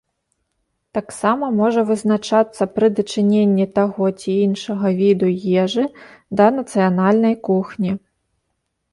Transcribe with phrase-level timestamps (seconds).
[0.97, 5.27] Таксама можа вызначацца пры дачыненні таго ці іншага віду
[5.65, 5.85] ежы
[6.41, 7.91] да нацыянальнай кухні.